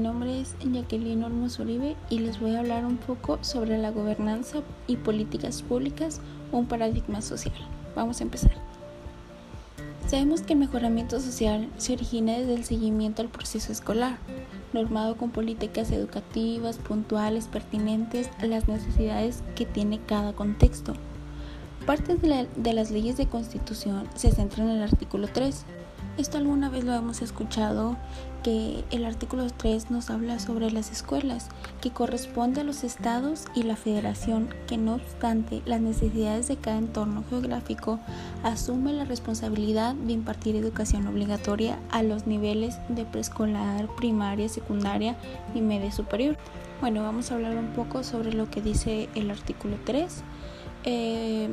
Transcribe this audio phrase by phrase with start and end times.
[0.00, 3.90] mi nombre es Jacqueline Olmos Uribe y les voy a hablar un poco sobre la
[3.90, 6.22] gobernanza y políticas públicas,
[6.52, 7.54] un paradigma social.
[7.94, 8.52] Vamos a empezar.
[10.06, 14.16] Sabemos que el mejoramiento social se origina desde el seguimiento al proceso escolar,
[14.72, 20.94] normado con políticas educativas, puntuales, pertinentes a las necesidades que tiene cada contexto.
[21.84, 25.66] Parte de, de las leyes de constitución se centran en el artículo 3,
[26.20, 27.96] esto alguna vez lo hemos escuchado,
[28.42, 31.48] que el artículo 3 nos habla sobre las escuelas,
[31.80, 36.76] que corresponde a los estados y la federación, que no obstante las necesidades de cada
[36.76, 37.98] entorno geográfico,
[38.42, 45.16] asume la responsabilidad de impartir educación obligatoria a los niveles de preescolar, primaria, secundaria
[45.54, 46.36] y media superior.
[46.82, 50.22] Bueno, vamos a hablar un poco sobre lo que dice el artículo 3.
[50.84, 51.48] Eh,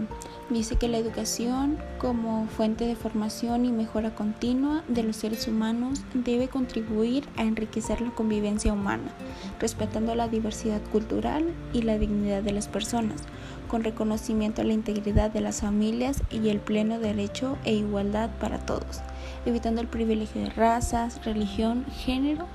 [0.50, 6.02] dice que la educación como fuente de formación y mejora continua de los seres humanos
[6.14, 9.12] debe contribuir a enriquecer la convivencia humana,
[9.60, 13.22] respetando la diversidad cultural y la dignidad de las personas,
[13.68, 18.60] con reconocimiento a la integridad de las familias y el pleno derecho e igualdad para
[18.60, 19.02] todos,
[19.46, 22.46] evitando el privilegio de razas, religión, género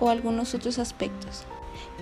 [0.00, 1.44] o algunos otros aspectos.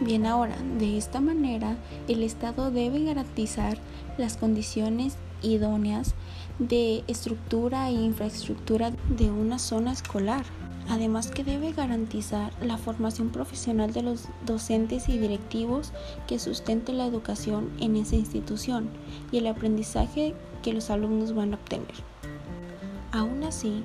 [0.00, 1.76] Bien ahora, de esta manera,
[2.08, 3.78] el Estado debe garantizar
[4.18, 6.14] las condiciones idóneas
[6.58, 10.44] de estructura e infraestructura de una zona escolar.
[10.88, 15.92] Además que debe garantizar la formación profesional de los docentes y directivos
[16.26, 18.88] que sustente la educación en esa institución
[19.30, 21.94] y el aprendizaje que los alumnos van a obtener.
[23.12, 23.84] Aún así,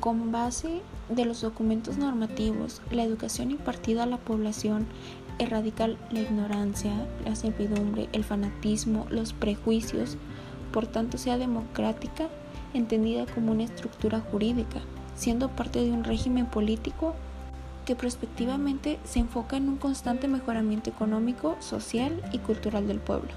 [0.00, 4.86] con base de los documentos normativos, la educación impartida a la población
[5.38, 6.92] erradica la ignorancia,
[7.24, 10.16] la servidumbre, el fanatismo, los prejuicios,
[10.72, 12.28] por tanto sea democrática,
[12.74, 14.80] entendida como una estructura jurídica,
[15.16, 17.14] siendo parte de un régimen político
[17.86, 23.30] que prospectivamente se enfoca en un constante mejoramiento económico, social y cultural del pueblo.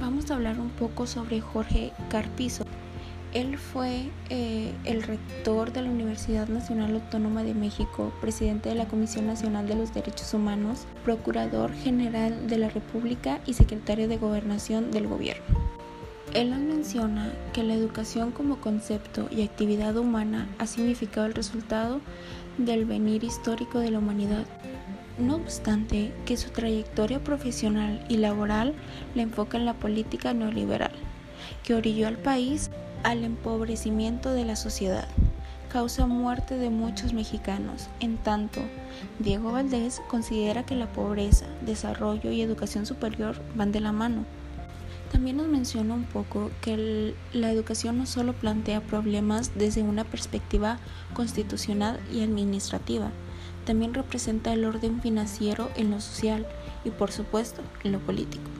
[0.00, 2.64] Vamos a hablar un poco sobre Jorge Carpizo.
[3.38, 8.88] Él fue eh, el rector de la Universidad Nacional Autónoma de México, presidente de la
[8.88, 14.90] Comisión Nacional de los Derechos Humanos, procurador general de la República y secretario de Gobernación
[14.90, 15.44] del Gobierno.
[16.34, 22.00] Él nos menciona que la educación como concepto y actividad humana ha significado el resultado
[22.56, 24.46] del venir histórico de la humanidad.
[25.16, 28.74] No obstante, que su trayectoria profesional y laboral
[29.14, 30.90] la enfoca en la política neoliberal,
[31.62, 32.68] que orilló al país
[33.02, 35.08] al empobrecimiento de la sociedad.
[35.70, 37.88] Causa muerte de muchos mexicanos.
[38.00, 38.60] En tanto,
[39.18, 44.24] Diego Valdés considera que la pobreza, desarrollo y educación superior van de la mano.
[45.12, 50.78] También nos menciona un poco que la educación no solo plantea problemas desde una perspectiva
[51.14, 53.10] constitucional y administrativa,
[53.68, 56.46] también representa el orden financiero en lo social
[56.86, 58.50] y por supuesto en lo político.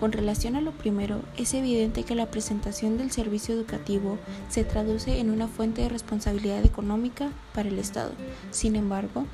[0.00, 4.18] Con relación a lo primero, es evidente que la presentación del servicio educativo
[4.48, 8.10] se traduce en una fuente de responsabilidad económica para el Estado.
[8.50, 9.24] Sin embargo,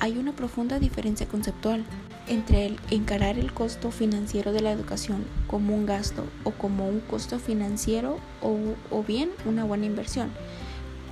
[0.00, 1.84] hay una profunda diferencia conceptual
[2.28, 7.00] entre el encarar el costo financiero de la educación como un gasto o como un
[7.00, 10.30] costo financiero o, bien una buena inversión,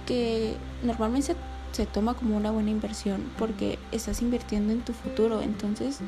[0.07, 1.37] que normalmente
[1.73, 6.01] se, toma como una buena inversión porque estás invirtiendo en tu futuro, entonces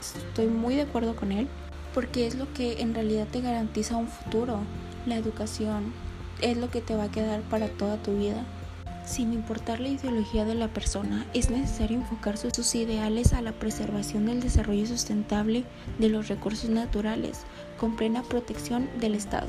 [0.00, 1.48] estoy muy de acuerdo con él
[1.94, 4.58] porque es lo que en realidad te garantiza un futuro.
[5.06, 5.92] La educación
[6.40, 8.44] es lo que te va a quedar para toda tu vida.
[9.04, 14.26] Sin importar la ideología de la persona, es necesario enfocar sus ideales a la preservación
[14.26, 15.64] del desarrollo sustentable
[15.98, 17.40] de los recursos naturales,
[17.78, 19.48] con plena protección del Estado,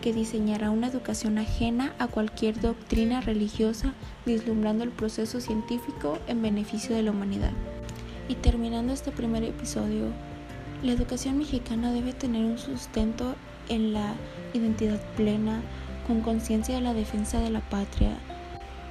[0.00, 6.94] que diseñará una educación ajena a cualquier doctrina religiosa, vislumbrando el proceso científico en beneficio
[6.94, 7.52] de la humanidad.
[8.28, 10.06] Y terminando este primer episodio,
[10.84, 13.34] la educación mexicana debe tener un sustento
[13.70, 14.14] en la
[14.52, 15.62] identidad plena,
[16.06, 18.18] con conciencia de la defensa de la patria,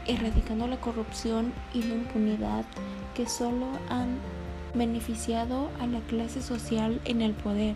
[0.07, 2.65] erradicando la corrupción y la impunidad
[3.13, 4.17] que solo han
[4.73, 7.75] beneficiado a la clase social en el poder,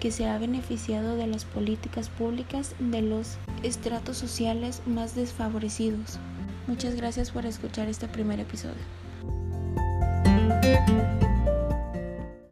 [0.00, 6.18] que se ha beneficiado de las políticas públicas de los estratos sociales más desfavorecidos.
[6.66, 9.07] Muchas gracias por escuchar este primer episodio.